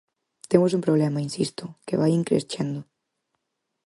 [0.51, 2.81] Temos un problema, insisto, que vai in crescendo.